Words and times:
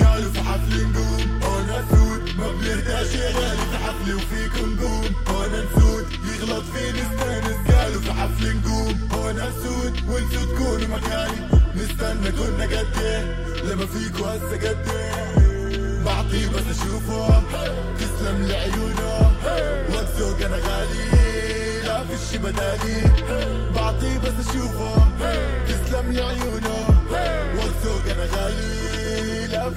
قالوا 0.00 0.32
في 0.32 0.40
حفل 0.40 0.86
نقوم. 0.86 1.40
وأنا 1.42 1.84
سود 1.90 2.22
ما 2.38 2.48
بنهداش 2.52 3.16
غالي 3.16 3.64
في 3.70 3.76
حفلي 3.84 4.14
وفيكم 4.14 4.74
نقوم 4.74 5.14
وأنا 5.28 5.64
نسود 5.64 6.06
يغلط 6.28 6.64
في 6.64 6.92
نستانس 6.92 7.70
قالوا 7.70 8.00
في 8.00 8.12
حفل 8.12 8.56
نقوم. 8.56 9.08
وأنا 9.12 9.50
سود 9.62 9.94
وانتو 10.08 10.54
تكونوا 10.54 10.88
مكاني. 10.96 11.40
نستنى 11.76 12.30
كنا 12.32 12.64
قد 12.64 12.86
لما 13.64 13.86
فيكوا 13.86 14.26
هسه 14.26 14.68
قد 14.68 14.86
بعطيه 16.04 16.48
بس 16.48 16.78
أشوفه. 16.78 17.42
تسلم 17.98 18.46
لعيونه 18.46 19.32
وقت 19.94 20.08
ذوق 20.18 20.40
أنا 20.40 20.56
غالي. 20.56 21.04
لا 21.86 22.04
في 22.04 22.14
الشي 22.14 22.38
بدالي. 22.38 23.02
بعطيه 23.74 24.18
بس 24.18 24.48
أشوفه. 24.48 25.08
تسلم 25.68 26.12
لعيونه 26.12 26.43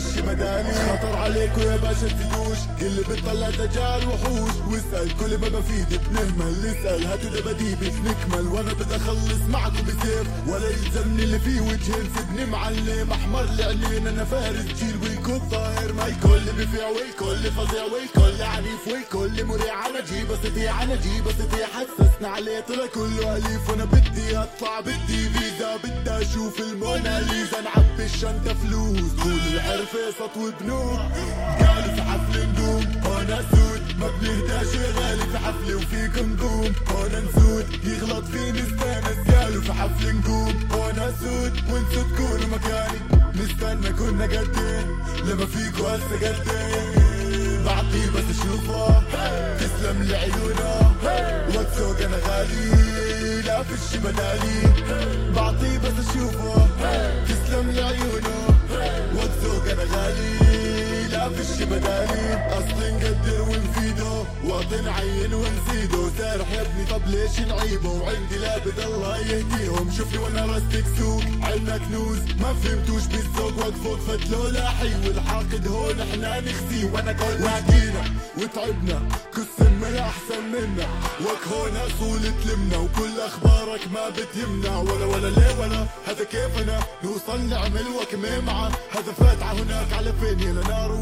الشي 0.00 0.22
بدالي 0.22 0.72
خطر 0.72 1.16
عليكم 1.16 1.60
يا 1.60 1.76
باشا 1.76 2.08
تدوش 2.08 2.58
كل 2.80 2.96
بتطلع 3.08 3.50
دجال 3.50 4.08
وحوش. 4.08 4.54
واسأل 4.70 5.16
كل 5.16 5.38
ما 5.38 5.48
بفيد 5.48 6.00
بنهمل 6.10 6.66
اسأل 6.66 7.06
هاتوا 7.06 7.30
دباديبي 7.30 7.86
نكمل 7.86 8.46
وأنا 8.46 8.72
بدي 8.72 8.96
أخلص 8.96 9.42
معكم 9.48 9.84
بسيف. 9.86 10.26
ولا 10.48 10.68
يلزمني 10.68 11.22
اللي 11.22 11.38
فيه 11.38 11.60
وجهين. 11.60 12.06
سيبني 12.16 12.46
معلم 12.46 13.12
أحمر 13.12 13.44
العينين 13.44 14.06
أنا 14.06 14.24
فارس 14.24 14.66
جيل 14.78 14.96
والكل 15.02 15.40
ظاهر 15.50 15.92
ما 15.92 16.06
الكل 16.06 16.44
بفيع 16.58 16.88
والكل 16.88 17.50
فظيع 17.52 17.84
والكل 17.84 18.42
عنيف 18.42 18.82
والكل 18.86 19.44
مريع. 19.44 19.74
على 19.74 20.02
جيب 20.02 20.28
بس 20.28 20.68
على 20.68 20.96
جيب 20.96 21.24
بس 21.24 21.34
حسسنا 21.74 22.28
عليه 22.28 22.60
طلع 22.60 22.86
كله 22.94 23.36
أليف. 23.36 23.70
وأنا 23.70 23.84
بدي 23.84 24.36
أطلع 24.36 24.80
بدي 24.80 25.28
فيزا. 25.30 25.76
بدي 25.84 26.10
أشوف 26.10 26.60
الموناليزا. 26.60 27.60
نعبي 27.60 27.89
الشنطة 28.14 28.54
فلوس 28.54 29.12
طول 29.22 29.40
الحرفة 29.54 29.98
سطو 30.18 30.50
بنوك 30.60 31.00
قالوا 31.60 31.94
في 31.94 32.02
حفل 32.02 32.48
نقوم 32.48 32.84
وأنا 33.06 33.44
سود. 33.50 33.82
ما 34.00 34.08
بنهداش 34.20 34.74
غالي 34.96 35.22
في 35.32 35.38
حفلي 35.38 35.74
وفيكم 35.74 36.32
نقوم 36.32 36.72
وأنا 36.94 37.20
نسود. 37.20 37.66
يغلط 37.84 38.24
فيني 38.24 38.60
استانس 38.60 39.34
قالوا 39.34 39.62
في 39.62 39.72
حفل 39.72 40.16
نقوم 40.16 40.68
وأنا 40.74 41.12
سود. 41.20 41.52
وانتو 41.70 42.02
تكونوا 42.02 42.48
مكاني. 42.52 43.00
نستنى 43.34 43.92
كنا 43.92 44.24
قد 44.24 44.58
إيه 44.58 44.84
لما 45.24 45.46
فيكوا 45.46 45.88
هسه 45.88 46.16
قد 46.16 46.48
إيه 46.48 47.64
بعطيه 47.64 48.10
بس 48.10 48.24
اشوفه 48.38 49.02
تسلم 49.60 50.02
لعيونه. 50.02 50.94
وقت 51.54 51.78
ذوق 51.78 52.00
أنا 52.00 52.16
غالي. 52.16 53.42
لا 53.42 53.62
في 53.62 53.74
الشي 53.74 53.98
بدالي. 53.98 54.60
بعطيه 55.36 55.78
بس 55.78 56.08
اشوفه 56.08 56.69
لا 61.70 62.06
في 62.06 62.12
الشي 62.12 62.30
بدالي 62.30 62.48
اصل 62.58 62.80
نقدر 62.94 63.42
ونفيده 63.42 64.24
وقت 64.44 64.74
نعين 64.74 65.34
ونزيده. 65.34 66.10
سارح 66.18 66.52
يا 66.52 66.60
ابني 66.60 66.84
طب 66.90 67.06
ليش 67.06 67.40
نعيبه؟ 67.40 67.88
وعندي 67.88 68.38
لابد 68.38 68.78
الله 68.78 69.18
يهديهم. 69.18 69.90
شوفني 69.96 70.18
وأنا 70.18 70.46
رستك 70.46 70.84
سوق 70.98 71.22
عنا 71.42 71.78
كنوز 71.78 72.18
ما 72.40 72.54
فهمتوش 72.54 73.06
بالذوق 73.06 73.58
وقفوك 73.58 73.98
فتلو 73.98 74.48
لاحي 74.48 74.94
والحاقد 75.06 75.68
هون 75.68 76.00
إحنا 76.00 76.40
نخزي 76.40 76.84
وأنا 76.84 77.12
قول 77.12 77.42
واقينا 77.42 78.04
وتعبنا 78.38 79.02
كل 79.34 79.40
من 79.80 79.96
أحسن 79.96 80.42
منا. 80.52 80.88
وك 81.24 81.42
هون 81.52 81.76
اصول 81.76 82.20
تلمنا 82.44 82.76
وكل 82.78 83.20
أخبارك 83.20 83.80
ما 83.94 84.08
بتهمنا. 84.08 84.78
ولا 84.78 85.04
ولا 85.04 85.28
ليه 85.28 85.60
ولا؟ 85.60 85.86
هذا 86.06 86.24
كيفنا 86.24 86.80
نوصل 87.04 87.40
نعمل 87.48 87.84
وكمة 87.96 88.40
معه. 88.40 88.68
هذا 88.68 89.12
فاتعة 89.18 89.52
هناك 89.52 89.92
على 89.92 90.12
فين 90.20 90.40
يلا 90.40 90.60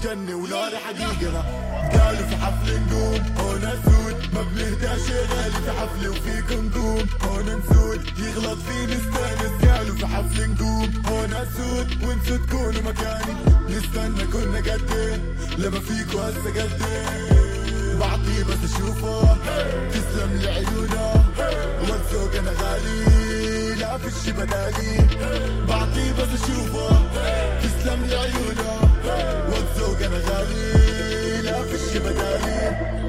وجنة 0.00 0.34
ونار 0.34 0.70
حقيقنا 0.76 1.44
قالوا 1.92 2.26
في 2.26 2.36
حفل 2.36 2.80
نقوم 2.80 3.22
هون 3.38 3.60
سود 3.84 4.34
ما 4.34 4.42
بنهداش 4.42 5.08
يا 5.10 5.22
غالي 5.30 5.60
في 5.64 5.70
حفلة 5.72 6.10
وفيكم 6.10 6.66
نقوم 6.66 7.06
هون 7.22 7.44
نسود 7.44 8.00
يغلط 8.18 8.58
في 8.58 8.86
نستانس 8.86 9.64
قالوا 9.64 9.96
في 9.96 10.06
حفل 10.06 10.50
نقوم 10.50 11.02
هون 11.06 11.30
سود 11.56 12.04
وانتو 12.04 12.36
تكونوا 12.36 12.82
مكاني. 12.82 13.34
نستنى 13.68 14.24
كنا 14.32 14.58
قد 14.58 14.90
إيه 14.92 15.16
لما 15.58 15.80
فيكوا 15.80 16.20
هسه 16.20 16.50
قد 16.50 16.82
إيه 16.82 17.98
بعطيه 17.98 18.42
بس 18.44 18.72
أشوفه. 18.74 19.36
تسلم 19.92 20.40
لعيونه. 20.42 21.24
وذوق 21.82 22.34
أنا 22.34 22.50
غالي 22.50 23.74
لا 23.74 23.98
في 23.98 24.06
الشي 24.06 24.32
بدالي. 24.32 25.06
بعطيه 25.68 26.12
بس 26.12 26.42
أشوفه. 26.42 26.99
لا 32.30 32.99